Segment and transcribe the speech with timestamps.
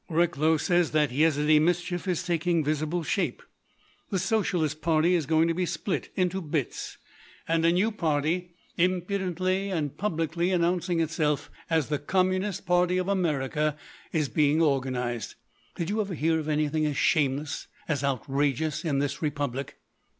[0.09, 3.43] "Recklow says that Yezidee mischief is taking visible shape.
[4.09, 6.97] The Socialist Party is going to be split into bits
[7.47, 13.77] and a new party, impudently and publicly announcing itself as the Communist Party of America,
[14.11, 15.35] is being organised.
[15.75, 19.77] Did you ever hear of anything as shameless—as outrageous—in this Republic?"